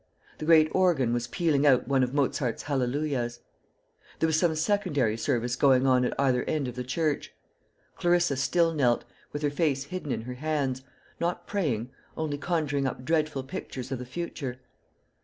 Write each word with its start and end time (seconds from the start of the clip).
The 0.39 0.45
great 0.45 0.67
organ 0.71 1.13
was 1.13 1.27
pealing 1.27 1.67
out 1.67 1.87
one 1.87 2.01
of 2.01 2.11
Mozart's 2.11 2.63
Hallelujahs. 2.63 3.41
There 4.17 4.25
was 4.25 4.35
some 4.39 4.55
secondary 4.55 5.15
service 5.15 5.55
going 5.55 5.85
on 5.85 6.03
at 6.05 6.19
either 6.19 6.43
end 6.45 6.67
of 6.67 6.73
the 6.73 6.83
church. 6.83 7.33
Clarissa 7.97 8.35
still 8.35 8.73
knelt, 8.73 9.03
with 9.31 9.43
her 9.43 9.51
face 9.51 9.83
hidden 9.83 10.11
in 10.11 10.21
her 10.23 10.33
hands, 10.33 10.81
not 11.19 11.45
praying, 11.45 11.91
only 12.17 12.39
conjuring 12.39 12.87
up 12.87 13.05
dreadful 13.05 13.43
pictures 13.43 13.91
of 13.91 13.99
the 13.99 14.05
future. 14.07 14.57